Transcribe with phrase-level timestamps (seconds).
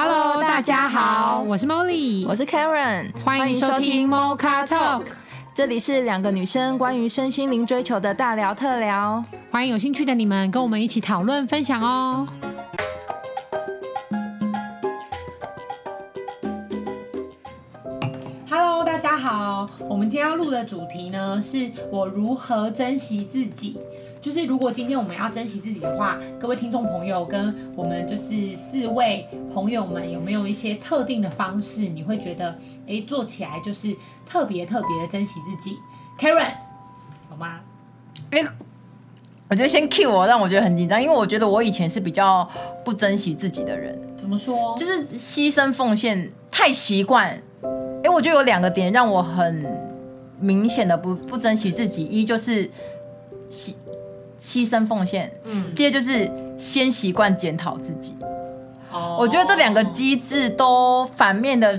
[0.00, 5.02] Hello，大家好，我是 Molly，我是 Karen，欢迎收听 Mocha Talk，
[5.52, 12.28] 这里是两个女生关于身心灵追求的大聊特聊，欢迎有兴趣的你们跟我们一起讨论分享哦。
[18.48, 23.80] Hello，大家好，我们今天要录的主题呢，是我如何珍惜自己。
[24.20, 32.50] 就是如果今天我们要珍惜自己的话，各位听众朋友跟我们就是四位朋友们，有没有一些特定的方式，你会觉得
[32.86, 33.94] 哎、欸、做起来就是
[34.26, 35.76] 特别特别的珍惜自己
[36.18, 36.54] ？Karen，
[37.28, 37.60] 好吗？
[38.30, 38.48] 哎、欸，
[39.48, 42.48] 我觉得先 cue 我，让我觉得很紧张，因为我觉得我以前是比较
[42.84, 43.98] 不珍惜自己的人。
[44.16, 44.76] 怎么说？
[44.76, 47.28] 就是牺牲奉献太习惯。
[47.62, 49.64] 哎、欸，我觉得有两个点让我很
[50.40, 52.68] 明显的不不珍惜自己，一就是
[54.38, 54.68] 牺。
[54.68, 58.14] 牲奉献，嗯，第二就是先习惯检讨自己。
[58.92, 61.78] 哦，我觉得这两个机制都反面的，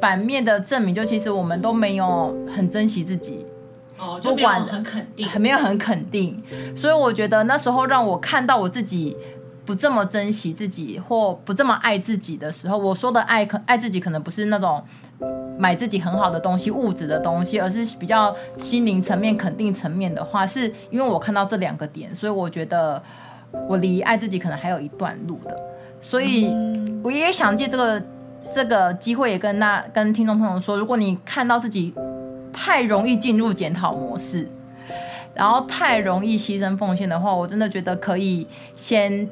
[0.00, 3.44] 反面的证明，就其实我们都没有很珍惜自己。
[3.98, 6.42] 哦，就没有很肯定，很没有很肯定。
[6.76, 9.16] 所以我觉得那时候让我看到我自己
[9.64, 14.82] 不这么珍惜自己，或不这么爱自己的时候，我说的爱可爱自己，可能不是那种。
[15.56, 23.00] 买自己很好的东西，物质的东西，而是比较心灵层面、肯定层面的话，是因为我看到这两个点，所以我觉得
[23.68, 25.56] 我离爱自己可能还有一段路的。
[26.00, 26.50] 所以
[27.04, 28.02] 我也想借这个
[28.52, 31.94] 这个机会，也跟那跟听众朋友说，如果你看到自己
[32.52, 34.48] 太容易进入检讨模式，
[35.34, 39.26] 然后太容易牺牲奉献的话，我真的觉得可以先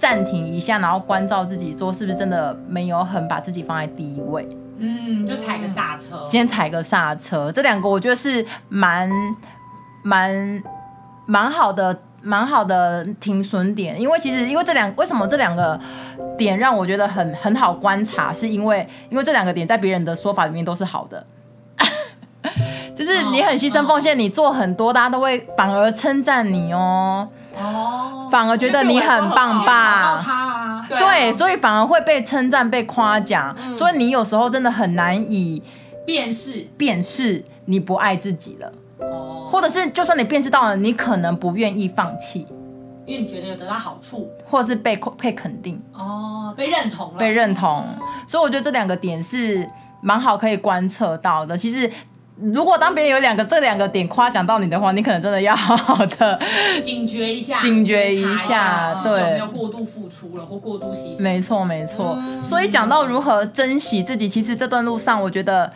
[0.00, 4.48] 暂停一下，然后关照自己，说是不是真的没有很把自己放在第一位。
[4.78, 6.26] 嗯，就踩个刹车。
[6.26, 9.10] 今天踩个刹车，这两个我觉得是蛮
[10.02, 10.62] 蛮
[11.26, 14.00] 蛮好的，蛮好的停损点。
[14.00, 15.78] 因为其实，因为这两为什么这两个
[16.38, 21.26] 点让我觉得很很好观察，是因为因为这两个点在别人的说法里面都是好的，
[22.96, 27.28] 就是你很牺牲奉献，你做很多，大家都会反而称赞你哦。
[27.58, 30.86] 哦，反而觉得你很棒吧。
[30.88, 35.62] 对，啊、对，所以反而会被称赞、被夸奖，嗯、所以你有时候真的很难以
[36.06, 36.66] 辨识。
[36.76, 42.46] 辨识你不爱自己了，哦，或者是就算你辨识到了，你可能不愿意放弃，
[43.06, 47.84] 因为你觉得有得到好处，或者是被被肯定，哦，被认同了，被认同，
[48.26, 49.68] 所以我觉得这两个点是
[50.00, 51.90] 蛮好可以观测到的，其实。
[52.52, 56.40] 如果当别人有两个这两个点夸奖到你的话，你可能真的要好好的
[56.82, 61.22] 警觉一下，警觉一下，对，有没有过度付出了或过度牺牲？
[61.22, 62.16] 没错，没错。
[62.18, 65.70] 嗯、所以讲到如何珍惜自己，其实这段路上，我觉得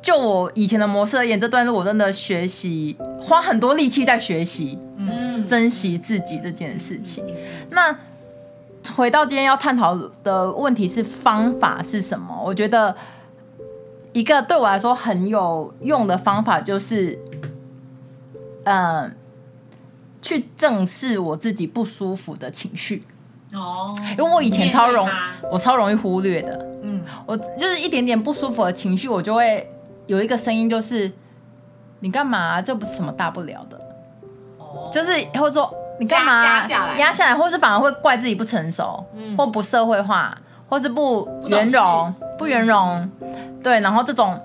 [0.00, 7.22] 就我以前的模式而言，这段路我真的学习花很多力气在学习，嗯，珍惜自己这件事情。
[7.28, 7.34] 嗯、
[7.70, 7.94] 那
[8.96, 12.42] 回到今天要探讨的问题是方法是什么？
[12.42, 12.96] 我觉得。
[14.12, 17.18] 一个对我来说很有用的方法就是，
[18.64, 19.10] 嗯、呃，
[20.20, 23.04] 去正视我自己不舒服的情绪。
[23.52, 25.08] 哦，因为我以前超容
[25.50, 26.66] 我超容易忽略的。
[26.82, 29.68] 嗯，我就是一点点不舒服的情绪，我就会
[30.06, 31.10] 有一个声音，就是
[32.00, 32.62] 你干嘛、啊？
[32.62, 33.78] 这不是什么大不了的。
[34.58, 36.44] 哦，就是或者说你干嘛、啊？
[36.44, 40.36] 压下来，压下来，或是反而会怪自己不成熟，嗯、或不社会化，
[40.68, 43.10] 或是不圆融，不圆融。
[43.62, 44.40] 对，然后这种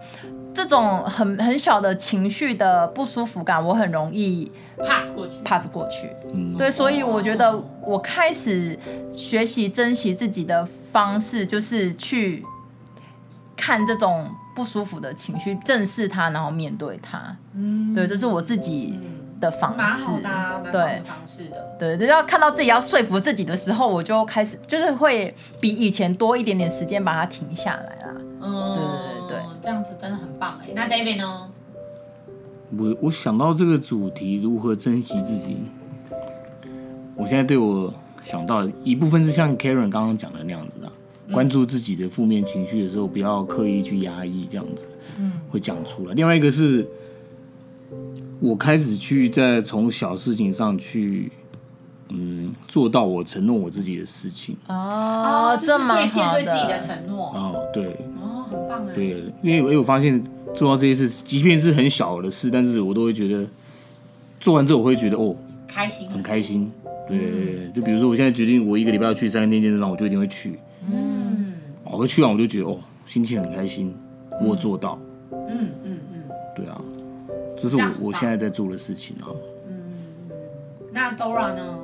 [0.53, 6.09] 这种很很小的情绪的不舒服感，我很容易 pass 过去，pass 过去。
[6.33, 8.77] 嗯，对，所以我觉得我开始
[9.11, 12.43] 学习珍惜自己的方式，就是去
[13.55, 17.35] 看这种不舒服的情绪，正视它，然后面对它。
[17.53, 18.99] 嗯，对，这是我自己
[19.43, 19.77] 的方式。
[19.77, 21.75] 蛮好的啊，蛮方式的。
[21.77, 28.15] 对，对，要看到自己要说服自己的时候，我就开始就是会比以前多一点点时间把它停下来啦。
[28.41, 30.69] 嗯，对对对对，这样子真的很棒哎。
[30.73, 31.49] 那 David 呢？
[32.77, 35.57] 我我想到这个主题，如何珍惜自己？
[37.15, 37.93] 我现在对我
[38.23, 40.91] 想到一部分是像 Karen 刚刚讲的那样子的，
[41.27, 44.87] 嗯、关注自己的负面情绪的时候，不要刻意去压抑，这样子，
[45.19, 46.15] 嗯，会讲出来。
[46.15, 46.87] 另外一个是，
[48.43, 51.31] 我开始去在从小事情上去。
[52.15, 54.55] 嗯，做到我承诺我自己的事情。
[54.67, 57.31] 哦，这么兑现对自己的承诺。
[57.33, 57.85] 哦，对。
[58.21, 60.21] 哦，很棒哎，对，因为我有发现
[60.53, 63.47] 做到这些事，即便是很小的事，但是我都会觉得
[64.39, 65.35] 做完之后我会觉得哦，
[65.67, 66.69] 开心，很开心，
[67.07, 70.59] 对对对，就比如说我现在决定我一个礼拜要去三天健身房，我就一定会去，
[70.91, 71.53] 嗯，
[71.85, 73.91] 我去完我就觉得哦，心情很开心，
[74.45, 74.99] 我做到，
[75.31, 76.23] 嗯嗯嗯，
[76.55, 76.79] 对啊，
[77.63, 79.31] 这是我我现在在做的事情啊，
[79.69, 80.29] 嗯，
[80.91, 81.79] 那 Dora 呢？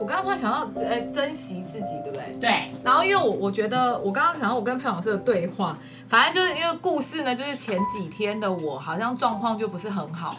[0.00, 2.36] 我刚刚突然想到，呃，珍惜自己，对不对？
[2.40, 2.50] 对。
[2.82, 10.36] 然后因为我我觉得，我刚刚想到我跟潘老师的对话，反正就是因为故事呢，就是前几天的我好像状况就不是很好，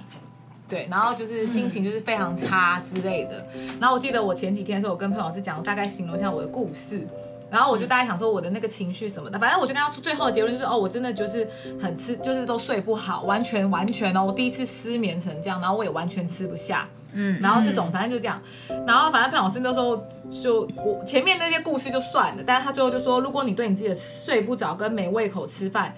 [0.68, 3.48] 对，然后就是心情就是非常差之类的。
[3.80, 7.08] 然后我记得我前几天的时候，我跟潘老师讲，大概形容一下我的故事。
[7.50, 11.48] 然后我就大概想说我的那个情绪什么的，反正我就跟他说最后的结论就是哦，我真的就是
[11.80, 18.42] 很吃，就是都睡不好，完全完全哦，我第一次失眠成这样，然后我也完全吃不下，嗯，然后这种反正就这样，
[18.86, 19.96] 然后反正潘老师那时候
[20.44, 25.94] 就我前面那些故事就算了，但是他最后就说，如果你对你自己的睡不着跟没胃口吃饭，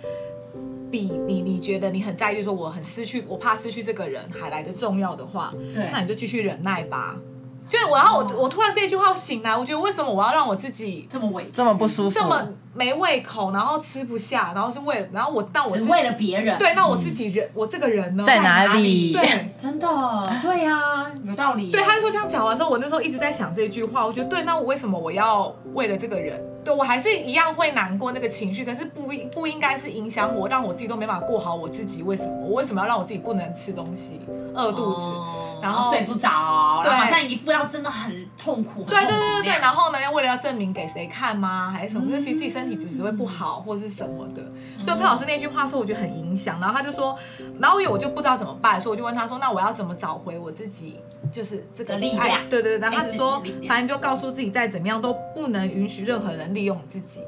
[0.92, 7.18] 比你你觉得你很在意，就说我很失去，我怕失去这个人还来的重要的话，对，那你就继续忍耐吧。
[7.70, 12.44] 就是我，然后我我突然这句话醒来，我觉得为什么我要让我自己这么委屈这么不舒服，这么
[12.74, 19.14] 没胃口，然后吃不下，然后是为了，然后我但我只为了别人，对，那我自己人，我这个人呢，在哪里？
[19.14, 19.88] 对，真的，
[20.42, 21.70] 对呀，有道理。
[21.70, 26.44] 对，他就说这样讲完之后，我那时候一直在想这句话，我觉得对，那我为什么我要为了这个人？
[26.62, 32.04] 对我还是一样会难过那个情绪，可是不不应该是影响我，让我自己都没法过好我自己。
[32.04, 32.30] 为什么？
[32.48, 34.20] 我为什么要让我自己不能吃东西，
[34.54, 35.02] 饿肚子？
[35.62, 39.60] 然后睡不着，然后好像一副要真的很痛苦，对对对对对。
[39.60, 41.72] 然后呢，要为了要证明给谁看吗？
[41.72, 42.12] 还是什么？
[42.12, 44.44] 就其实自己身体只是会不好，或者是什么的。
[44.82, 46.60] 所以潘老师那句话说，我觉得很影响。
[46.60, 47.18] 然后他就说，
[47.60, 51.00] 然后因为我就不知道怎么办，所以我就问他说，那我要怎么找回我自己，
[51.32, 52.48] 就是这个力量？
[52.50, 52.80] 对对对。
[52.80, 57.22] 然后他只说，反正就告诉自己，再怎么样都不能允许任何人利用自己。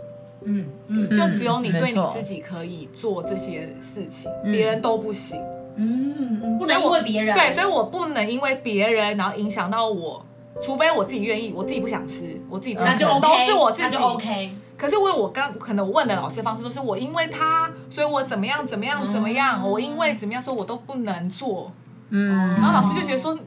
[0.43, 5.39] 嗯嗯，就只有你对你自己可以做这些事情，别人都不行。
[5.75, 10.25] 嗯嗯，不能因为别人对，所以我不能因为别人然后影响到我，
[10.61, 13.97] 除非我自己愿意，我自己不想吃，我自己不想吃，那就 OK，都是我自己。
[13.97, 14.55] OK。
[14.77, 21.71] 可是因为我刚可能我问的老师的方式都是我因为他，所以我怎么样怎么样怎么样，嗯、我因为怎么样说我都不能做，
[22.09, 23.37] 嗯，然后老师就觉得说，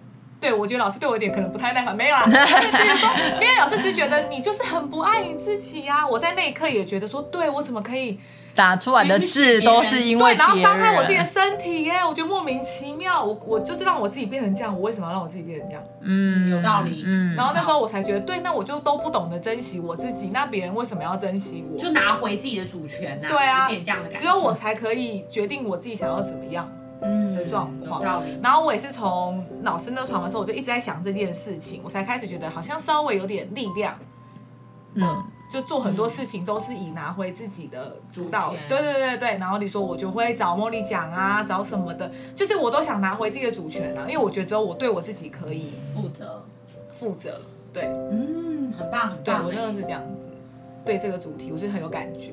[0.40, 8.20] 对我觉得老师对我有点可能不太耐烦，没有啊， 就是说，因为老师只觉得你就是很不爱你自己呀、啊，我在那一刻也觉得说，对我怎么可以。
[8.54, 13.22] 打出来的字都是因为对，然后伤害我自己的身体耶，我觉得莫名其妙。
[13.22, 15.82] 我我就是让我自己变成这样，我为什么要让我自己变成这样？
[16.02, 17.02] 嗯，有道理。
[17.04, 21.76] 嗯，然后那时候我才觉得，对，那我就都不懂得珍惜我自己，那别人为什么要珍惜我？
[21.76, 23.28] 就拿回自己的主权呐。
[23.28, 24.20] 对啊，有点这样的感觉。
[24.20, 26.70] 只有我才可以决定我自己想要怎么样
[27.36, 28.00] 的状况。
[28.00, 28.38] 有道理。
[28.40, 33.98] 然后我也是从老师那传完之后，我就一直在想这件事情，我才开始觉得好像稍微有点力量。
[34.94, 35.24] 嗯。
[35.50, 38.54] 就做很多事情都是以拿回自己的主导。
[38.68, 46.44] 对对对对，然后你说我就会找茉莉讲啊，找什么的，就是我都想拿回自己的主权啊，因为我觉得只有我对我自己可以负责，
[46.92, 47.40] 负责，
[47.72, 50.26] 对，嗯，很棒很棒，对我真的是这样子，
[50.84, 52.32] 对这个主题我是很有感觉，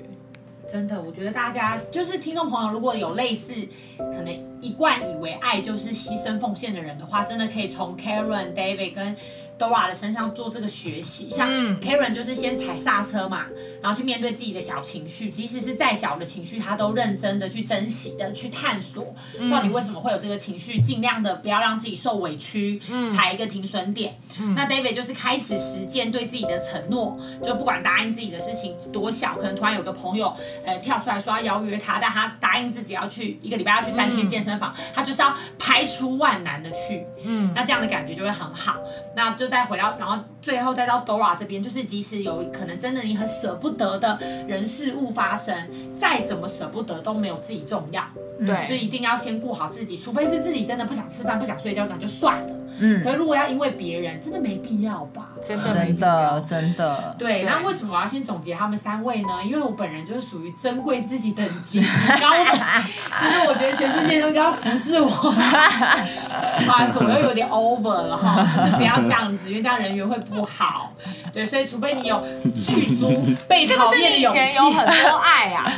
[0.68, 3.54] 真的，我觉得大家就是听众朋友，如果有类似
[3.98, 9.16] 可能一贯以为爱就是牺牲奉献的人的话，真的可以从 Karen、David 跟
[9.62, 11.48] Dora 的身上做这个学习，像
[11.80, 13.46] Karen 就是先踩刹车嘛，
[13.80, 19.16] 然后去面对自己的小情绪，即使是再小的情绪，他都认真的去珍惜的去探索，
[19.52, 22.82] 到底为什么会有这个情绪，尽量的不要让自己受委屈，
[23.16, 24.18] 踩一个停损点。
[24.56, 30.36] 那 David 就是开始实践对自己的承诺，就不管答应自己的事情多小，可能突然有个朋友
[30.66, 38.76] 呃跳出来说要邀约他，但他答应自己要去一个礼拜要去三天健身房，他就是要排除万难的去，嗯，那这样的感觉就会很好，
[39.16, 39.51] 那就。
[39.52, 44.18] 再回到，然后最后再到 Dora 这边，就是即使有可能真的你很舍不得的
[44.48, 45.54] 人事物发生，
[45.94, 48.02] 再怎么舍不得都没有自己重要。
[48.40, 52.56] 对、嗯，就一定要先顾好自己，除非是自己真的不想吃饭、不想睡觉，那就算了。
[52.80, 55.30] 嗯，可是如果要因为别人，真的没必要吧？
[55.46, 57.16] 真的没必要，真的真的。
[57.18, 59.40] 对，那为什么我要先总结他们三位呢？
[59.44, 62.46] 因为我本人就是属于珍贵自己等级高的，
[63.22, 65.08] 就是我觉得全世界都应该要服侍我。
[65.08, 70.94] 不好意思，我又有点 over 了哈，就是不要这样子，因为这样人缘会不好。
[71.34, 72.24] 对，所以除非你有
[72.56, 73.12] 具足
[73.48, 75.72] 被讨厌的勇气， 有很多爱啊。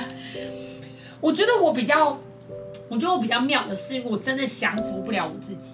[1.19, 2.17] 我觉得我比较，
[2.89, 5.73] 我觉得我比较妙的是，我真的降服不了我自己。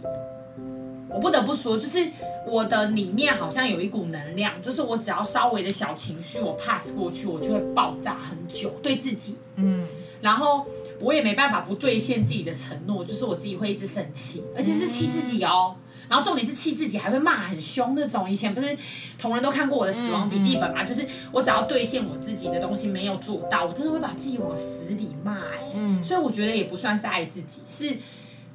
[1.09, 2.07] 我不得不说，就是
[2.45, 9.87] 我的里面好像有一股能量，就是我只要稍微的小情绪，我 pass 过去，我就会爆炸很久，对自己，嗯，
[10.21, 10.65] 然后
[10.99, 15.75] 我也没办法不兑现自己的承诺，就是我自己会一直生气，而且是气自己哦，
[16.07, 18.29] 然后重点是气自己还会骂很凶那种。
[18.29, 18.77] 以前不是
[19.17, 27.97] 同人都看过我的死亡笔记本嘛，就是我只要兑现我自己的东西没有做到，我真的会把自己往死里骂，哎，嗯，所以我觉得也不算是爱自己，是。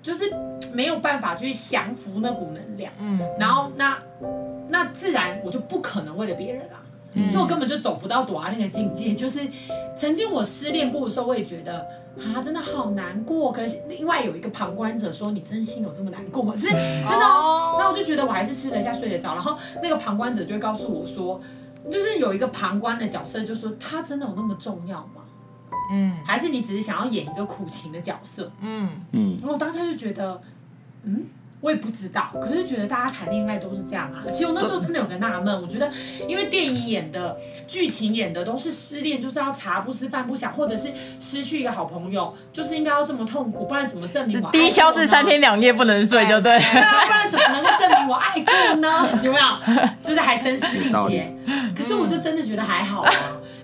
[0.04, 0.30] 就是
[0.74, 3.98] 没有办法去降服那股能量，嗯，然后那
[4.68, 6.78] 那自然我就不可能为了别人啊，
[7.14, 9.14] 嗯，所以我根本就走不到朵拉那个境界。
[9.14, 9.40] 就是
[9.96, 11.78] 曾经我失恋过的时候，我也觉得
[12.18, 13.50] 啊，真的好难过。
[13.50, 17.76] 可是另外有一个旁观者说：“你真心有这么难过吗？”就是真的哦。
[17.80, 19.34] 那我就觉得我还是吃得下、睡得着。
[19.34, 21.40] 然后那个旁观者就会告诉我说，
[21.90, 25.22] 就是有一个旁观的角色，就说他真的有那么重要吗？
[25.92, 28.50] 嗯，还是你只是想要演一个苦情的角色？
[28.60, 29.36] 嗯嗯。
[29.38, 30.40] 然后我当时就觉得，
[31.04, 31.24] 嗯。
[31.60, 34.20] 我也不知道，可是觉得大家谈恋爱都是这样啊。
[34.30, 35.90] 其实我那时候真的有个纳闷，我觉得
[36.28, 46.58] 因为电影演的剧情演的都是失恋就是要茶不思饭不想，或者是失去一个好朋友，就是应该要这么痛苦，不然怎么证明我低消是三天两夜不能睡就对。
[46.58, 49.08] 对啊，不然怎么能够证明我爱过呢？
[49.24, 49.86] 有没有？
[50.04, 51.34] 就是还声嘶力竭。
[51.74, 53.10] 可是我就真的觉得还好啊。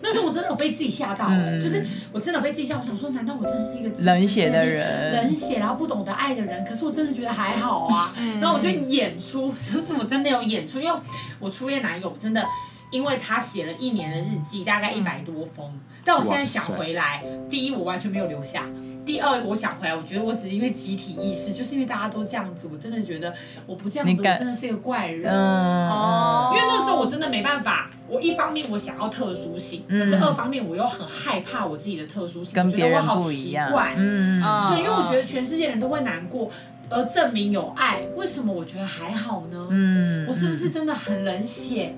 [0.03, 2.79] 那时候我真的有被自己吓到，嗯、就是我真的有被自己吓。
[2.79, 6.65] 我想说，难道我真的是一个冷血的人，冷血然后不懂得爱的人？
[6.65, 8.15] 可是我真的觉得还好啊。
[8.41, 10.99] 然后我就演出， 就是我真的有演出，因为
[11.39, 12.45] 我初恋男友真的。
[12.91, 15.73] 因为他写了一年的日记，大概一百多封。
[16.03, 18.65] 但我现在想回来，第一我完全没有留下，
[19.05, 23.35] 第二我想回来，我觉得我只是因为集体意识，就是因为大家都这样子，我真的觉得
[23.67, 25.31] 我不这样子，我真的是一个怪人。
[25.31, 26.53] 哦。
[26.55, 33.95] 因为那时候我真的没办法，我一方面我想要特殊性，可是二方面我又很害怕我自己的特殊性，觉得我好奇怪。
[33.97, 34.43] 嗯。
[34.71, 36.51] 对，因为我觉得全世界人都会难过，
[36.91, 39.69] 而证明有爱，为什么我觉得还好呢？
[39.71, 40.27] 嗯。
[40.29, 41.95] 我是不是真的很冷血？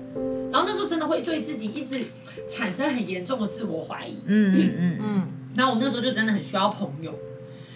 [0.51, 1.99] 然后那时候真的会对自己一直
[2.47, 4.19] 产生很严重的自我怀疑。
[4.25, 5.27] 嗯嗯嗯嗯。
[5.55, 7.11] 然后我那时候就真的很需要朋友，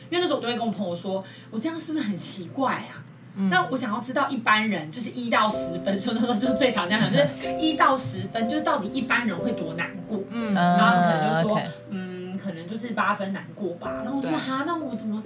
[0.10, 3.04] 因为那时候我都会跟我朋友说，我这样是不是很奇怪啊？
[3.52, 10.20] 那、嗯、我想要知道一般人就是一到十分，所以那时候就最常这样讲，就是一到十分，就是到底一般人会多难过？
[10.32, 10.54] 嗯。
[10.56, 14.02] 然后他们可能就说，嗯，可能就是八分难过吧。
[14.04, 15.24] 然后我说，哈，那我怎么？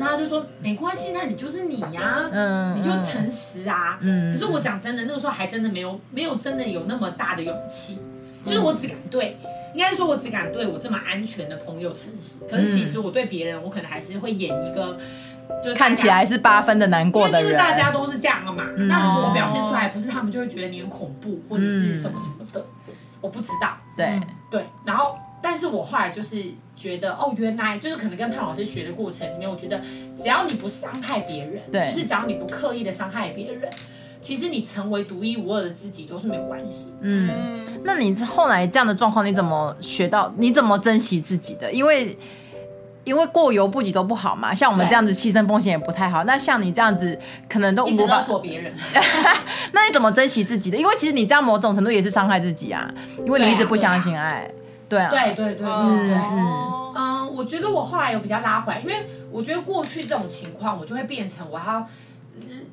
[0.00, 3.98] 那他就说没关系，那你就是你呀，嗯，你就诚实啊。
[4.00, 7.98] 嗯，可是我讲真的，那个时候还真的没有没有真的有那么大的勇气，
[8.46, 9.36] 就是我只敢对，
[9.74, 12.38] 应该说我只敢对我这么安全的朋友诚实。
[12.50, 14.98] 可是其实我对别人，我可能还是会演一个，
[15.62, 17.42] 就看起来是八分的难过的人。
[17.42, 18.64] 就是大家都是这样的嘛。
[18.88, 22.64] 那如果我表现出来不是，他们就会觉得你很恐怖或者是什么什么的。
[23.20, 23.76] 我不知道。
[23.94, 24.18] 对
[24.50, 25.18] 对，然后。
[25.42, 26.44] 但是我后来就是
[26.76, 29.80] 觉得，哦，原来就是可能跟潘老师学的过程里面，我觉得
[30.16, 33.70] 只要你不伤害别人，对，就是只要你不刻意的伤害别人，
[34.20, 36.92] 其实你成为独一无二的自己都是没有关系。
[37.00, 40.32] 嗯，那你后来这样的状况，你怎么学到？
[40.36, 41.72] 你怎么珍惜自己的？
[41.72, 42.18] 因为
[43.04, 46.24] 因为过犹不及都不好嘛，像我们这样子牺牲风险也不太好。
[46.24, 47.18] 那像你这样子，
[47.48, 48.74] 可能都一直勒索别人。
[49.72, 50.76] 那你怎么珍惜自己的？
[50.76, 52.92] 因为其实你这样某种程度也是伤害自己啊，
[53.24, 54.48] 因为你一直不相信爱。
[54.90, 58.94] 对啊，对对对对对，嗯嗯，我觉得我后来有比较拉回来，因为
[59.30, 61.86] 我觉得过去这种情况，我就会变成我要。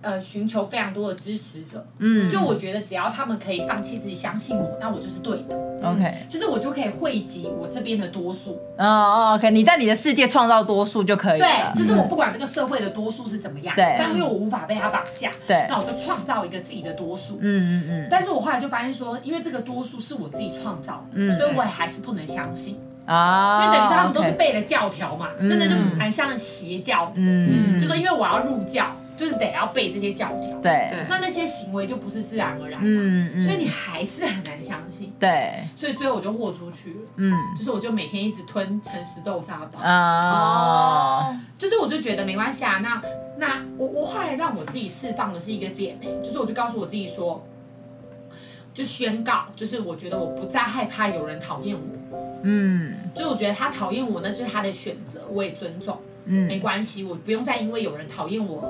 [0.01, 22.79] 呃，寻求非常多的支持者，嗯，就我觉得只要他们可以放弃自己相信我，那我就是对的，OK，就是我就可以汇集我这边的多数，哦哦，OK，你在你的世界创造多数就可以了，对，就是我不管这个社会的多数是怎么样，对，但因为我无法被他绑架，对，那我就创造一个自己的多数，嗯嗯嗯，但是我后来就发现说，因为这个多数是我自己创造的，嗯，所以我也还是不能相信。
[23.05, 28.95] 啊，因为等于说他们都是背了教条嘛，真的就蛮像邪教，嗯，就说因为我要入教。
[29.17, 43.01] 就是得要背这些教条，对，那那些行为就不是自然而然的，嗯嗯，所以你还是很难相信，对，所以最后我就豁出去了，嗯，就是我就每天一直吞诚实豆沙包，哦，就是我就觉得没关系啊，那
[43.37, 47.43] 那我我后来让我自己释放的是一个点呢，就是我就告诉我自己说，
[48.73, 55.97] 就宣告，就是我觉得我不再害怕有人讨厌我，嗯，就我觉得他讨厌我那就是他的选择，我也尊重。
[56.29, 58.69] 嗯，没关系，我不用再因为有人讨厌我而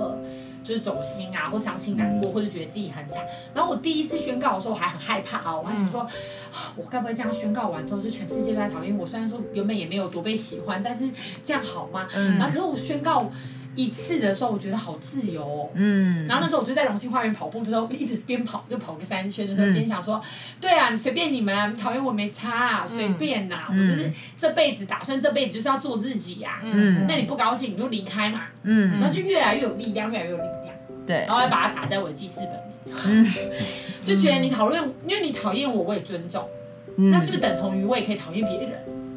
[0.68, 3.24] 就是走心啊，或伤心难过，或者觉得自己很惨。
[3.54, 6.06] 然后我第一次宣告的时候，我还很害怕啊，我还想说，
[6.76, 9.06] 我该不会这样宣告完之后，就全世界都在讨厌我？
[9.06, 11.10] 虽然说原本也没有多被喜欢，但是
[11.44, 12.08] 这样好吗？
[12.14, 13.32] 嗯，然后可是我宣告。
[13.78, 15.70] 一次的时候，我觉得好自由哦。
[15.76, 16.26] 嗯。
[16.26, 20.20] 然后那时候我就在龙兴花园跑步的时候，一直边跑就跑个三圈的时候，边想说，
[20.60, 26.60] 对啊，随便你们啊，讨厌我没差啊，随便呐，我就是这辈子打算这辈子就是要做自己啊。
[26.64, 27.06] 嗯。
[27.08, 28.46] 那你不高兴你就离开嘛。
[28.64, 29.00] 嗯。
[29.00, 30.57] 然后就越来越有力量，越来越有力量。
[31.08, 31.26] 对。
[31.26, 33.00] 然后还把它打在我的记事本里。
[33.06, 33.26] 嗯。
[34.06, 36.48] 就觉得你讨论，因为你讨厌我，我也尊重。
[36.98, 38.74] 那是不是等同于我也可以讨厌别人？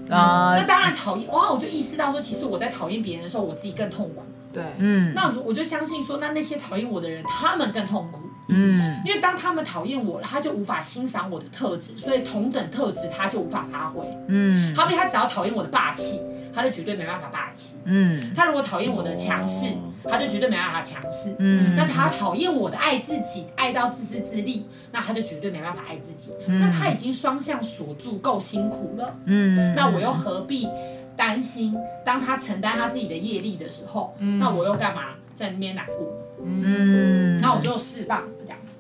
[0.09, 0.57] 啊。
[0.59, 1.53] 那当然讨厌哇！
[1.53, 4.23] 我就意识到说，其实我在讨厌别人的时候，我自己更痛苦。
[4.53, 16.21] 对，嗯，那我就我就相信说，那那些讨厌我的人，他们更痛苦，嗯，因为当他们讨厌我了，他就无法欣赏我的特质，所以同等特质他就无法发挥，嗯，好比他只要讨厌我的霸气，
[16.53, 19.67] 他就绝对没办法霸气，嗯，他如果讨厌我的强势，
[20.05, 30.69] 他就绝对没办法强势，嗯，那他讨厌我的爱自己，爱到自私自利，那他就绝对没办法爱自己，那他已经双向锁住，够辛苦了，嗯，那我又何必？
[31.17, 35.97] 担心，当他承担他自己的业力的时候，那我又干嘛在那边难过？
[36.43, 38.79] 嗯，那我就释放这样子。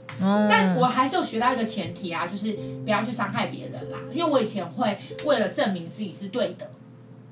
[0.49, 3.99] 但我还是有学到一个前提啊，就是不要去伤害别人啦。
[4.11, 4.97] 因为我以前会
[5.27, 6.71] 为了证明自己是对的，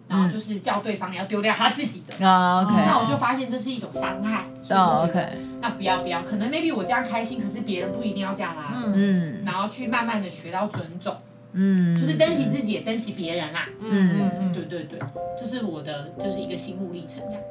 [0.09, 2.27] 然后就是叫对方要丢掉他自己的。
[2.27, 4.47] 啊，OK，那我就发现这是一种伤害。
[4.71, 5.27] 哦，OK，
[5.61, 8.73] 那不要不要，可能 maybe 我这样开心，可是别人不一定要这样啊。
[8.75, 11.17] 嗯然后去慢慢的学到尊重，
[11.53, 13.67] 嗯，就是珍惜自己，也珍惜别人啦。
[13.81, 14.99] 嗯嗯嗯，对对对，
[15.38, 17.43] 这是我的就是一个心路历程这样。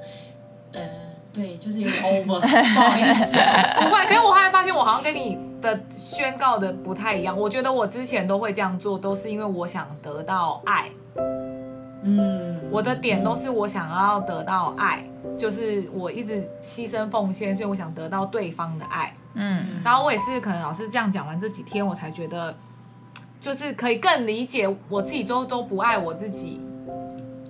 [0.74, 0.82] 呃，
[1.34, 3.36] 对，就是有点 over， 不好意思。
[3.82, 4.06] 不会。
[4.06, 7.36] 可是我后来发现，我好像跟你的宣告的不太一样。
[7.36, 10.90] 我觉得我之前都会这样做，都是因为我想得到爱。
[12.08, 15.04] 嗯，我的点都是我想要得到爱，
[15.38, 19.14] 就是我一直牺牲奉献，所以我想得到对方的爱。
[19.34, 22.56] 嗯然后我也是可能老师这样讲完这几天，我才觉得，
[23.40, 26.60] 就是可以更理解我自己都都不爱我自己，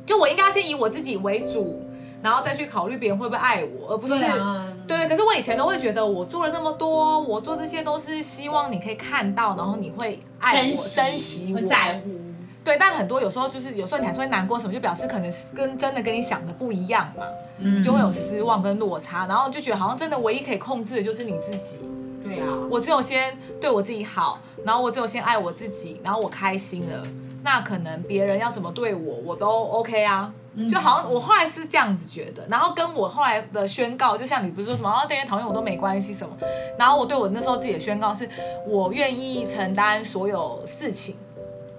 [0.06, 1.82] 就我应该先以我自己为主，
[2.22, 5.08] 然后再去考虑别人会不会爱我，而不是对啊，对。
[5.08, 12.27] 可是我以前都会觉得我做了那么多，我做这些都是希望你可以看到，然后你会爱我、珍惜我、会在乎。
[12.68, 17.24] 对，但很多有时候就是有时候你还是会难过什么，就表示可能是跟真的跟你想的不一样嘛，
[17.60, 21.78] 你就会有失望跟落差，然后就觉得好像真的唯一可以控制的就是你自己。
[22.22, 27.02] 对啊，我只有先对我自己好，然后我只有先爱我自己，然后我开心了，
[27.42, 30.34] 那可能别人要怎么对我，我都 OK 啊。
[30.70, 36.36] 就好像我后来是这样子觉得，然后跟我后来的宣告，就像你不是说什么，哦，对人讨厌我都没关系什么，
[36.78, 38.28] 然后我对我那时候自己的宣告是，
[38.68, 41.16] 我愿意承担所有事情。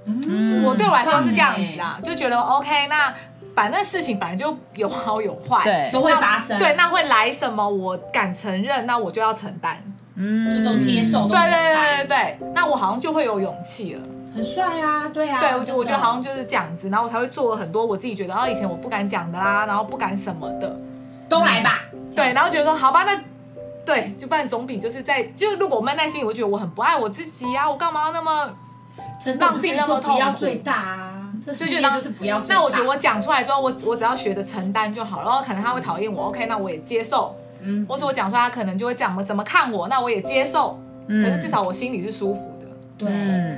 [0.08, 3.12] 嗯我对我来说是这样子啊，就觉得 OK，那
[3.54, 6.58] 反正事情本来就有好有坏，对都会发生。
[6.58, 9.76] 对，那会来什么，我敢承认，那我就要承担。
[10.14, 14.02] 嗯，就都接受，都对对对对对，那我好像就会有勇气了。
[14.34, 15.40] 很帅啊，对啊。
[15.40, 20.76] 对，我觉得我觉得好像就是这样子，然后我才会做了很多我自己觉得，然后以前我不敢讲的啦，然后不敢什么的，的
[21.28, 21.82] 都来吧。
[22.14, 23.16] 对，然后觉得说好吧，那
[23.84, 28.50] 对，就不然总比就是在就如果我闷在心里，我觉得我很不爱我自己啊，我干嘛要那么？
[29.20, 31.14] 真的，让自己那么痛苦不要最大啊。
[31.44, 32.54] 这世界就是不要最大。
[32.56, 35.24] 那我觉得我讲出来之后，我我只要学着承担就好了。
[35.24, 37.36] 然后可能他会讨厌我，OK，那我也接受。
[37.60, 40.78] 嗯，或者我讲出来，他可能就会讲我怎么看我，那我也接受。
[41.06, 42.66] 嗯可是至少我心里是舒服的。
[42.98, 43.08] 对，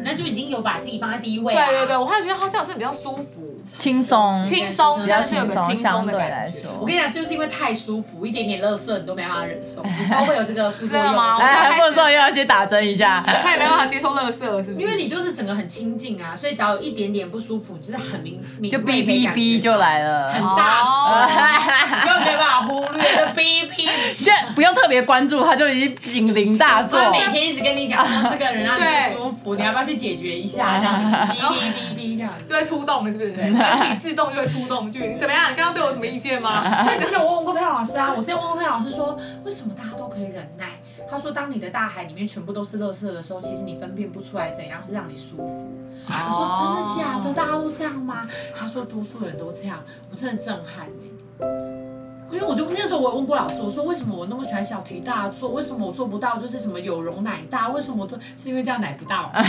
[0.05, 1.53] 那就已经有把自己放在第一位。
[1.53, 6.13] 对对对，我后来觉得他这样真的比较舒服、轻松，轻松，真比较的是有个轻松的感觉。
[6.13, 6.71] 对来说。
[6.81, 13.25] 我跟你讲，就是因为太舒服，一点点垃圾你都没办法忍受，你知道会有这个副作用 吗哎，副作用要先打针一下。
[13.43, 14.75] 他也没办法接受垃圾，是不是？
[14.77, 23.89] 因为你就是整个很亲近啊，所以只要有一点点不舒服，你就是很明明就哔哔哔就来了，很大哦声，根本没办法忽略的哔哔。
[24.19, 27.01] 现在不用特别关注，他就已经警铃大作。
[27.01, 28.83] 他每天一直跟你讲说 这个人让你
[29.15, 30.79] 不舒服，你要不要去解决一下？
[30.79, 32.31] 这样哔哔哔哔这样。
[32.47, 33.33] 就会出动，是不是？
[33.33, 33.50] 对
[33.93, 35.07] 你自动就会出动去。
[35.09, 35.51] 你怎么样？
[35.51, 36.63] 你刚刚对我有什么意见吗？
[36.85, 40.81] 所以之前我问过佩老师啊，我之前问过佩老师说，为什么大家都可以忍耐？
[41.11, 45.69] 他说，当你的大海里面全部都是垃圾的时候，其实你分辨不出来怎样是让你舒服。
[46.07, 47.33] 我说真的假的？
[47.35, 48.29] 大家都这样吗？
[48.55, 51.90] 他说多数人都这样，我真的震撼欸
[52.31, 55.51] 因为我就那个时候我问过老师，我说为什么我那么喜欢小题大做？
[55.51, 56.37] 为什么我做不到？
[56.39, 57.69] 就是什么有容乃大？
[57.71, 59.31] 为什么我都是因为这样奶不到？
[59.35, 59.43] 我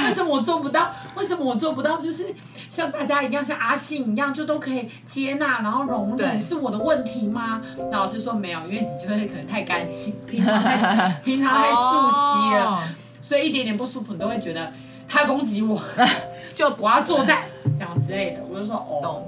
[0.01, 0.91] 我为什么我做不到？
[1.17, 1.99] 为什么我做不到？
[1.99, 2.35] 就是
[2.69, 7.63] 像大家一样，像阿信一样，就都可以接纳，然后容忍，是我的问题吗？
[7.91, 12.83] 那老师说没有，因为你就是可能太干净，平常太 平常太素悉了，
[13.21, 14.73] 所以一点点不舒服，你都会觉得
[15.07, 15.81] 他攻击我，
[16.57, 17.43] 就我要作战
[17.79, 18.41] 这样之类的。
[18.51, 19.25] 我就说哦。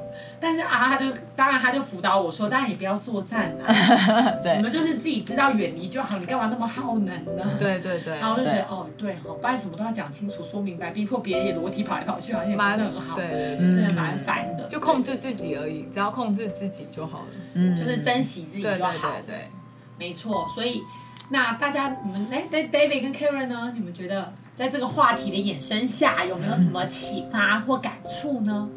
[0.47, 3.67] 懂但是啊，他就当然他就辅导我说，当然你不要作战啊，
[4.41, 7.07] 对，你们就是自己知道远离就好，你干嘛那么耗能
[7.37, 7.45] 呢？
[7.59, 8.19] 对对对。
[8.19, 14.69] 然后我就觉得哦，对哈，不然什么都要讲清楚、说明白，逼迫别人也裸体跑来跑去，好像也不是很好，对，真的蛮烦的。
[14.69, 17.27] 就控制自己而已，只要控制自己就好了。
[17.55, 18.91] 嗯，就是珍惜自己就好。
[18.91, 19.49] 对对对，
[19.99, 20.47] 没错。
[20.55, 20.83] 所以
[21.31, 23.73] 那大家你们哎，David 跟 Karen 呢？
[23.75, 28.69] 你们觉得在这个话题的衍生下，有没有什么启发或感触呢？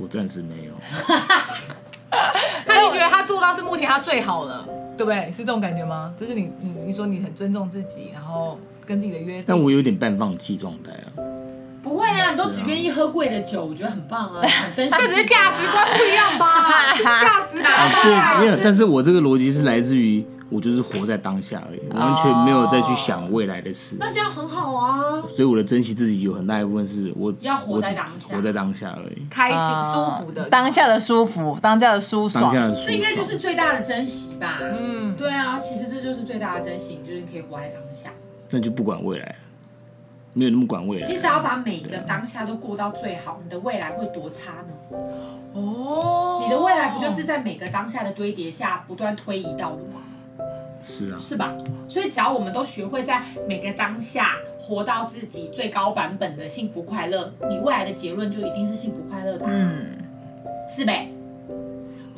[0.00, 0.72] 我暂时没有。
[2.66, 5.30] 那你觉得他做到是目前他最好了，对不对？
[5.32, 6.12] 是这种感觉吗？
[6.18, 9.44] 就是你你你说你很尊重自己，然后跟自己的约定。
[9.46, 11.22] 但我有点半放弃状态啊。
[11.82, 14.94] 不会啊，你都只愿意喝贵的酒，我觉得很棒啊， 很珍惜。
[14.98, 16.92] 这只是价值观不一样吧？
[17.02, 18.56] 价值观对，没有。
[18.62, 23.96] 但是我这个逻辑是来自于我就是活在当下而已，完全没有再去想未来的事。
[23.98, 25.22] 那这样很好啊。
[25.28, 29.58] 所以我的珍惜自己有很大一部分是我要活在当下，活在当下而已，开心
[29.92, 34.58] 舒服的当下的舒服，当下的舒爽，当下的舒爽，这应该就是最大的珍惜吧。
[34.60, 38.10] 嗯，对啊，其实这就是最大的珍惜，就是可以活在当下。
[38.50, 39.36] 那就不管未来。
[40.32, 41.16] 没有那么管未来你。
[41.18, 44.96] 只要把每一个当下都过到最好，你的未来会多差呢？
[45.54, 50.00] 哦，你的未来不就是在每个当下的堆叠下不断推移到的吗？
[50.82, 51.52] 是啊，是吧？
[51.88, 59.96] 所以只要我们都学会在每个当下活到自己最高版本的幸福快乐，你未来的结论就一定是幸福快乐的、啊，嗯，
[60.68, 61.08] 是呗？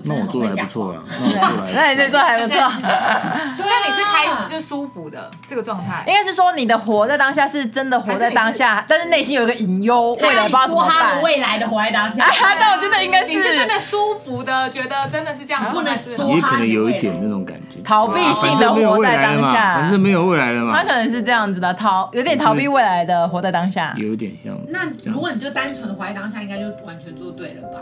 [0.04, 2.56] 那我做还不错啊，那我做的那还你这做还不错。
[2.56, 6.12] 对啊，那你是开始就舒服的这个状态应。
[6.12, 11.22] 该是说你的活在当下是真的活在当下，但是内心有一个隐忧，未来不知道怎么办。
[11.22, 16.16] 未来的活在当下，啊， 那我觉得应该你是真的舒服的，觉得真的是这样，不能是。
[16.16, 17.51] 说也可能有一点那种感觉，
[17.92, 23.94] 逃避性的活在当下反正没有未来了嘛他，可能是这样子的，逃有点逃避未来的，活在当下。
[23.98, 24.58] 有点像。
[24.68, 27.80] 那如果你就单纯的活在当下，应该就完全做对了吧？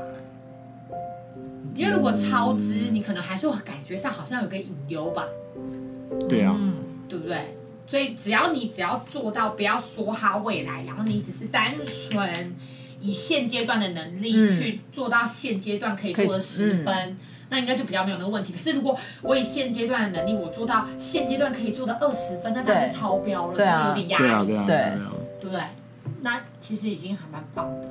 [1.77, 5.25] 因为如果超支，你可能还是会感觉上好像有个隐忧吧，
[6.29, 6.75] 对啊，嗯，
[7.09, 7.57] 对不对？
[7.87, 12.57] 所以只要你只要做到不要说他未来，然后你只是单纯
[13.01, 17.17] 以现阶段的能力嗯去做到现阶段可以做的十分，
[17.51, 18.53] 那应该就比较没有那个问题。
[18.53, 25.11] 可是如果我以现阶段的能力，我做到现阶段可以做的二十分，那当然是超标了，对啊就会有点压力，对啊，对啊，对对啊。
[25.41, 25.63] 对不对？
[26.23, 27.89] 那其实已经还蛮棒的，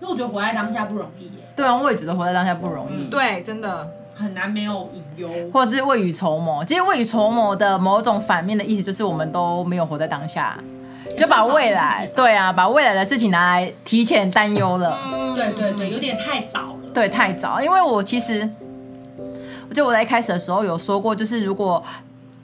[0.00, 5.28] 因为我觉得活在当下不容易耶，对啊，我也觉得活在当下不容易，对，真的，很难没有隐忧。
[5.52, 6.64] 或者是未雨绸缪。
[6.64, 10.56] 其实未雨绸缪的某种反面的意思就是我们都没有活在当下，
[11.18, 14.96] 就把未来，对啊，把未来的事情拿来提前担忧了。
[15.04, 16.73] 嗯对对对，有点太早了。
[16.94, 18.48] 对，太早，因为我其实，
[19.68, 21.82] 我觉得我在一开始的时候有说过，就是如果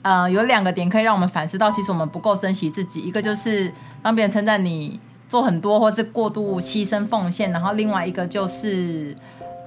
[0.01, 3.71] 呃有两个点可以让我们反思到，其实我们不够珍惜自己，一个就是
[4.03, 9.15] 让别人称赞你做很多，或是过度牺牲奉献，然后另外一个就是，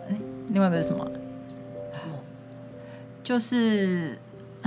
[0.08, 0.16] 诶
[0.50, 1.10] 另外一个是什么？
[3.22, 4.18] 就是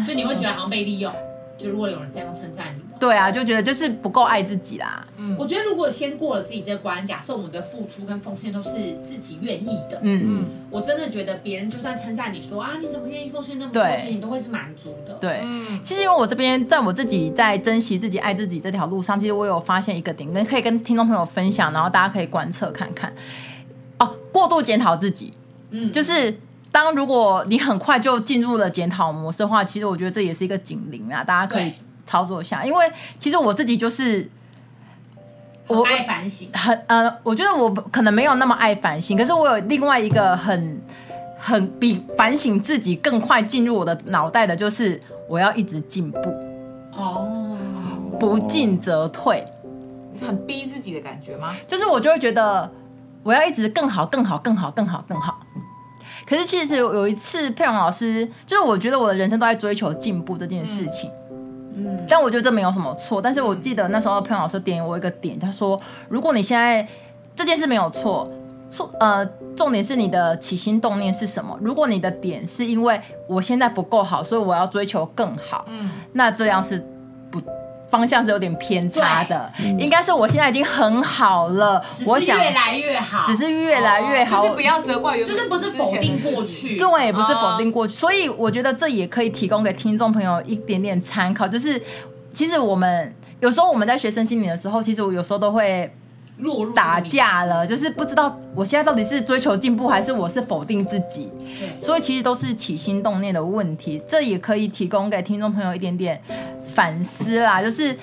[0.03, 1.13] 就你会觉得好像被利用，
[1.59, 5.03] 就如果有人这样称赞你，对啊，就觉得就是不够爱自己啦。
[5.17, 8.71] 嗯我觉得如果先过了自己这关，假设我们的付出跟奉献都是
[9.03, 15.13] 自己愿意的，嗯，嗯，我真的觉得别人就算称赞你说啊你怎么愿意奉献那么多钱，你都会是满足的。
[15.15, 15.41] 对。
[15.43, 23.13] 嗯，其实因为我这边在我自己在珍惜自己、爱自己这条路上，其实我有发现一个点，跟可以跟听众朋友分享，然后大家可以观测看看。
[23.99, 25.33] 哦，过度检讨自己，
[25.71, 26.33] 嗯，就是
[26.71, 31.75] 当如果你很快就进入了检讨模式的话，其实我觉得这也是一个警铃啊，大家可以对
[32.07, 32.65] 操作下。
[32.65, 34.27] 因为其实我自己就是
[35.67, 36.49] 我爱反省。
[36.53, 40.81] 很呃，我觉得我可能没有那么爱反省，可是我有另外一个很
[41.37, 46.19] 很比反省自己更快进入我的脑袋的，就是我要一直进步，
[46.93, 47.57] 哦，
[48.19, 49.43] 不进则退。
[50.19, 51.55] 很逼自己的感觉吗？
[51.67, 52.67] 就是我就会觉得
[53.21, 55.39] 我要一直更好、更好、更好、更好、更好。
[56.25, 61.26] 可是其实有一次佩蓉老师，就是我觉得我的人生都在追求进步这件事情，嗯，
[62.07, 63.21] 但我觉得这没有什么错。
[63.21, 66.87] 但是我记得那时候佩老师点我一个点，他说如果你现在
[67.35, 68.27] 这件事没有错，
[68.69, 71.57] 错呃重点是你的起心动念是什么？
[71.61, 76.96] 如果你的点是因为我现在不够好，所以我要追求更好，嗯，那这样是不
[77.89, 91.81] 方向是有点偏差的，应该是我现在已经很好了，我想越来越好，只是越来越好，就是不要责怪就是不是否定过去，对，不是否定过去，所以我觉得这也可以提供给听众朋友一点点参考，就是
[92.33, 95.89] 其实我们有时候我们在学生心理的时候，其实我有时候都会
[96.37, 106.21] 落入打架了，就是不知道我现在到底是追求进步，还是我是否定自己，对，所以其实都是起心动念的问题，这也可以提供给听众朋友一点点
[106.73, 107.61] 反思啦。
[107.61, 107.97] 就是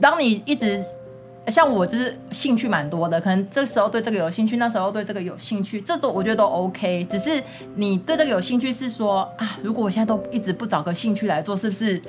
[0.00, 0.82] 当你一直
[1.46, 7.06] 像我，就是兴趣蛮多的，可能这时候对这个有兴趣，那时候对这个有兴趣，这都我觉得都 OK。
[7.10, 7.42] 只是
[7.76, 12.00] 你对这个有兴趣是说啊，如果我现在都一直不找个兴趣来做，是不是？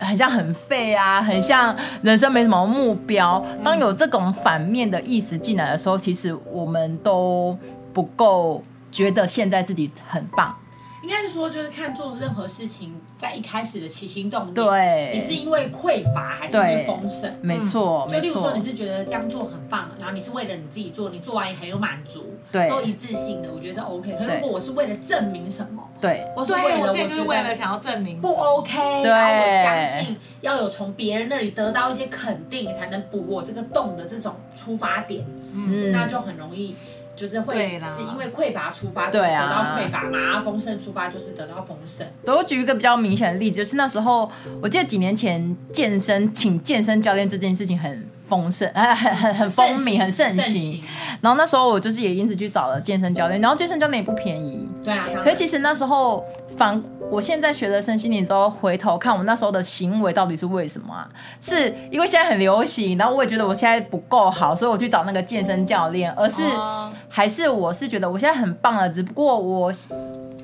[0.00, 3.44] 很像很废啊，很像人生没什么目标。
[3.62, 7.56] 当有这种反面的意识进来的时候，其实我们都
[7.92, 10.54] 不够觉得现在自己很棒。
[11.02, 15.10] 应该是说，就是看做任何事情，在一开始的起心动念，对。
[15.14, 17.32] 你是因为匮乏还是因为丰盛？
[17.40, 22.68] 没错，就例如说，你，是觉得这样做很棒，然后你是为了你自己做，你做完也很有满足，对。
[22.68, 24.12] 都一致性的，我觉得这 OK。
[24.12, 26.26] 可是如果我是为了证明什么，对。
[26.36, 29.10] 我是为，了我就是为了想要证明不 OK，对。
[29.10, 35.90] 然后我相信要有从别人那里得到一些肯定，才能补我这个洞的这种出发点，嗯。
[35.92, 36.76] 那就很容易。
[37.20, 42.06] 就是会是因为匮乏出发，就啊到匮乏嘛；丰盛出发，就是得到丰盛。
[42.24, 44.30] 对我举一个比较明显的例子，就是那时候
[44.62, 50.82] 我记得几年前健身请健身教练这件事情很丰盛，哎，很很很风靡，很盛行。
[51.20, 54.66] 然后那时候我就是也因此去找了健身教练，然后健身教练也不便宜。
[54.82, 56.24] 对啊，可是其实那时候
[56.60, 56.78] 反
[57.10, 61.08] 我现在学了身心灵之后，回头看我那时候的行为到底是为什么啊？
[61.40, 69.72] 是因为现在很流行，然后我也觉得我现在不够好，所以我去找那个健身教练，而是、哦、还是我是觉得我现在很棒了，只不过我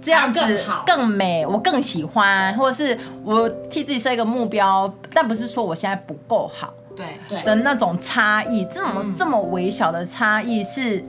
[0.01, 11.05] 这样子更好更美，我更喜欢，或者是我替自己设一个目标，但不是说我现在不够好对对的那种差异，这种这么微小的差异是。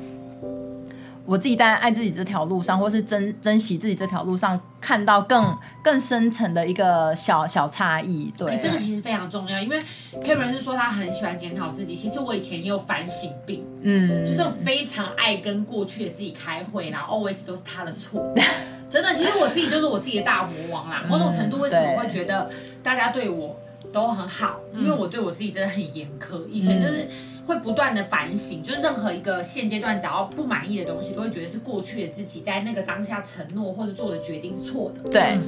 [1.27, 8.33] 我自己在爱自己这条路上，或是珍珍惜自己这条路上，看到更更深层的一个小小差异。
[8.37, 9.77] 对，欸，这个其实非常重要，因为
[10.23, 11.93] Karen 是说他很喜欢检讨自己。
[11.93, 18.33] 其实我以前也有反省病，嗯，就是非常爱跟过去的自己开会，然后 always 都是他的错。
[18.89, 21.03] 真的，其实我自己就是我自己的大魔王啦。
[21.09, 22.49] 某种程度，为什么会觉得
[22.81, 23.53] 大家对我
[23.91, 24.61] 都很好？
[24.73, 26.47] 因为我对我自己真的很严苛。
[26.47, 27.05] 以前就是。
[27.47, 35.09] 会不断的反省，就是任何一个现阶段只要不满意的东西，都会觉得是过去的自己在那个当下承诺或者做的决定是错的。
[35.09, 35.39] 对。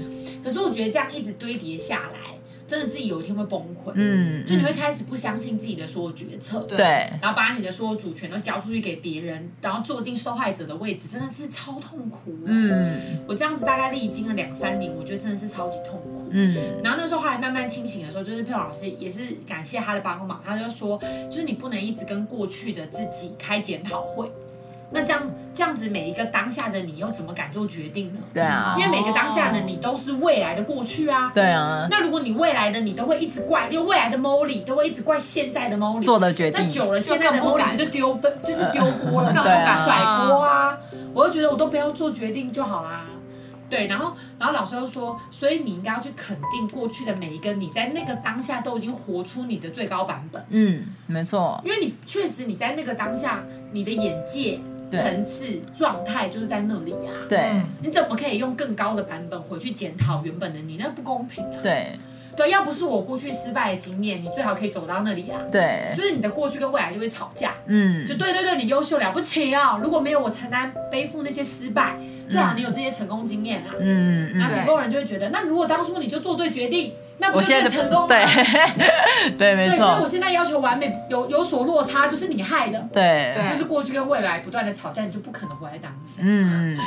[0.41, 2.38] 可是我觉得这样一直堆叠下来，
[2.69, 3.91] 真的自己有一天会崩溃。
[3.95, 4.45] 嗯。
[4.45, 6.59] 就你会开始不相信自己的所有决策。
[6.61, 6.77] 对。
[7.21, 12.37] 然后把你的所有主权都交出去给别人，然后坐进受害者的位置，真的是超痛苦。
[12.45, 13.19] 嗯。
[13.27, 16.27] 我这样子大概历经了两三年，我觉得真的是超级痛苦。
[16.31, 20.95] 嗯，然后那时候后来慢慢清醒的时候，就是佩老师也是感谢他的帮忙，他就说，
[21.27, 24.31] 就是你不能一直跟过去的自己开检讨会，
[24.91, 25.21] 那这样
[25.53, 28.19] 这样子每一个当下的你又怎么敢做决定呢？
[28.33, 31.31] 对啊，因为每个当下的你都是未来的过去啊。
[31.33, 39.97] 对啊，那如果你未来的你都会一直怪，因为未来的 Molly 都会一直怪现在的 Molly 做的决定，那久了现在的 Molly 就丢奔，就是丢锅了， 更不敢甩
[40.27, 40.77] 锅啊。
[41.13, 43.05] 我就觉得我都不要做决定就好啦。
[43.69, 50.43] 对，然后，然后老师又说，所以你应该要去肯定过去的每一个你在那个当下都已经活出你的最高版本。
[50.49, 51.61] 嗯，没错。
[51.63, 54.59] 因为你确实你在那个当下，你的眼界、
[54.91, 57.27] 层次、状态就是在那里啊。
[57.27, 57.51] 对。
[57.81, 60.77] 你怎么可以用更高的版本回去检讨原本的你？
[60.77, 61.57] 那不公平啊。
[61.61, 61.87] 对。
[62.37, 65.41] 对，要不是我过去失败的经验，你最好可以走到那里啊。
[65.51, 65.93] 对。
[65.95, 67.53] 就是你的过去跟未来就会吵架。
[67.65, 68.05] 嗯。
[68.05, 69.79] 就对对对，你优秀了不起啊！
[69.81, 71.97] 如果没有我承担背负那些失败。
[72.29, 78.07] 最好你有这些成功经验啊，嗯，那成功人就会觉得，那如果当初你就做对决定，那不就更成功吗？
[78.07, 79.77] 对， 对，没错。
[79.77, 82.79] 所以我现在要求完美，有有所落差，就是你害的。
[82.93, 86.19] 对，就是过去跟未来不断的吵架，你就不可能活在当下。
[86.19, 86.77] 嗯，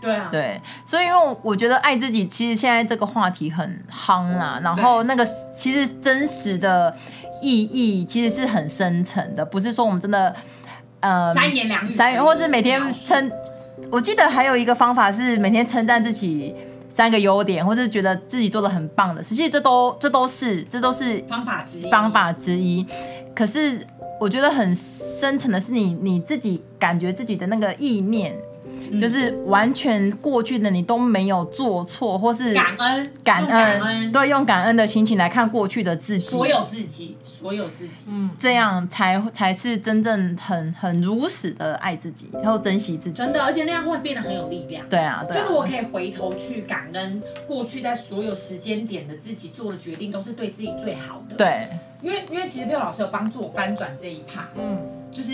[0.00, 0.60] 对啊，对。
[0.86, 4.60] 所以，因为我觉得爱自己，其实现在这个话题很夯啦。
[4.62, 6.96] 然后，那个其实真实的
[7.42, 10.34] 意义其实是很深层的，不是说我们真的
[11.00, 13.30] 呃三言两语，三言，或是每天称。
[13.90, 16.54] 我记得还有一个方法是每天称赞自己
[16.90, 19.22] 三个优点，或是觉得自己做的很棒的。
[19.22, 21.90] 实际这都这都是这都是方法之一。
[21.90, 22.86] 方法之一。
[23.34, 23.86] 可是
[24.20, 28.34] 我觉得很深层的是你你自己感觉自己的那个意念。
[29.00, 44.86] 就是完全过去的你都没有做错，或是感恩感恩，对，用感恩的心情来看过去的自己，所有自己，所有自己，嗯，这样才才是真正很很如实的爱自己，然后珍惜自己，真的，而且那样会变得很有力量。
[44.88, 51.36] 对啊，对啊，就是我可以回头去感恩过去在所有时间点的自己做的决定都是对自己最好的。
[51.36, 51.68] 对，
[52.02, 54.78] 因为因为其实佩老师有帮助我翻转这一趴，嗯，
[55.10, 55.32] 就是。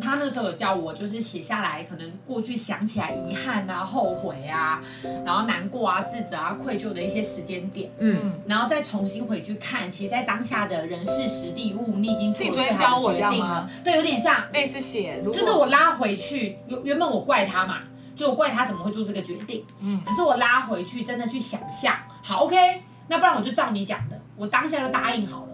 [0.00, 4.82] 他那个时候有叫我，就是写下来，可能过去想起来遗憾啊、后悔啊，
[5.24, 13.68] 然后难过啊、自责啊、愧疚的一些时间点，嗯，然后再重新回去看，其实，在当下的人事时地物，你已经做了最好的决定了。
[13.84, 17.80] 对，有点像类似写，就是我拉回去，原原本我怪他嘛，
[18.14, 22.56] 就我怪他怎么会做这个决定，嗯，可是我拉回去，真的去想象，好，OK，
[23.08, 25.48] 那不然我就照你讲的，我当下就答应好了，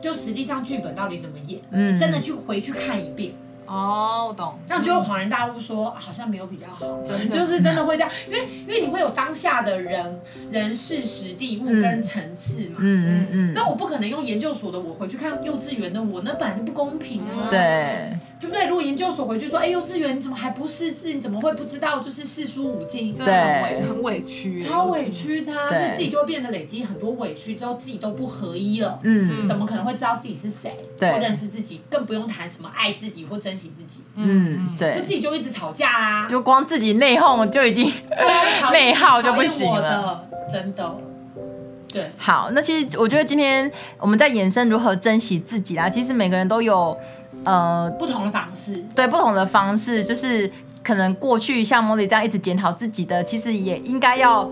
[0.00, 3.32] 就实际上剧本到底怎么演，嗯，真的去回去看一遍。
[3.66, 4.58] 哦，我懂。
[4.68, 12.76] 那就会恍然大悟说，好像没有比较好，就是真的会这样，因为因为你会有当下的人、人事、实地、物跟层次嘛。
[12.78, 13.52] 嗯嗯嗯。
[13.54, 17.48] 那、嗯嗯、我不可能用研究所的我回去看幼稚园的我，那本来就不公平啊。
[17.50, 18.16] 对。
[18.38, 18.66] 对不对？
[18.66, 21.08] 如果研究所回去说，哎，幼稚园你怎么还不识字？
[21.12, 23.14] 你怎么会不知道就是四书五经？
[23.14, 29.00] 对，很委屈，超委屈他，所以自己就会变得累积很多委屈，之后自己都不合一了。
[29.04, 30.76] 嗯，怎么可能会知道自己是谁？
[30.98, 34.02] 对，或认识自己，更不用谈什么爱自己或珍惜自己。
[34.14, 37.90] 嗯，对，就自己就一直吵架啦，就光自己内讧就已经
[38.72, 40.96] 内耗就不行了，真的。
[41.92, 46.96] 对，好，那其实我觉得今天我们在延伸如何珍惜自己啦，其实每个人都有。
[47.44, 50.50] 呃，不同的方式，对，不同的方式，就是
[50.82, 54.50] 可能过去像茉莉这样一直检讨自己的，其实也应该要，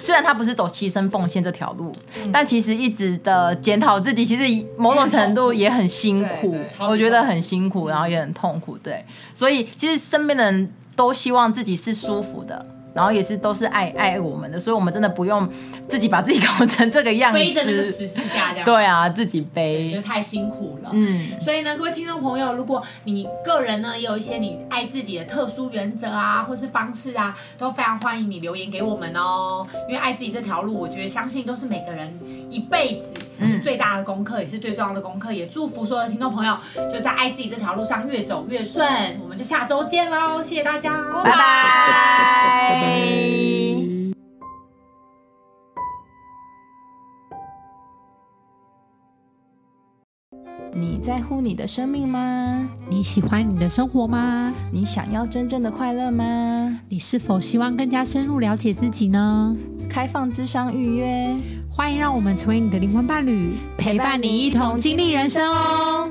[0.00, 12.64] 虽然他不是走牺牲奉献这条路，嗯、但其实一直的检讨自己，其实某种程度也很辛苦，我觉得很辛苦，然后也很痛苦，对，所以其实身边的人都希望自己是舒服的。
[12.94, 15.48] 然后也是都是爱爱我们的，所以我们真的不用
[15.88, 18.64] 自己把自己搞成这个样子，背着那个十字架这样。
[18.64, 20.90] 对啊，自己背，就太辛苦了。
[20.92, 29.66] 嗯，所以呢，各位听众朋友，如果你个人呢也有一些你爱自己的特殊原则啊，或是方式啊，都非常欢迎你留言给我们哦。
[29.88, 32.12] 因为爱自己这条路，我觉得相信都是每个人
[32.50, 33.06] 一辈子
[33.62, 35.32] 最大的功课，也是最重要的功课。
[35.32, 36.56] 也祝福所有的听众朋友，
[36.90, 38.86] 就在爱自己这条路上越走越顺。
[39.22, 40.90] 我们就下周见喽，谢谢大家，
[41.24, 43.00] 拜拜。
[50.72, 52.70] 你在乎你的生命吗？
[52.88, 54.54] 你喜欢你的生活吗？
[54.72, 56.80] 你想要真正的快乐吗？
[56.88, 59.56] 你是否希望更加深入了解自己呢？
[59.88, 61.36] 开放智商预约，
[61.72, 66.10] 欢迎让我们成为你的灵魂伴侣，陪伴你一同经历人生哦。